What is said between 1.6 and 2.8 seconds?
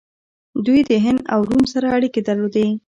سره اړیکې درلودې